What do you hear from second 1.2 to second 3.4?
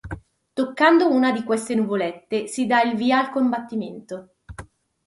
di queste nuvolette si dà il via al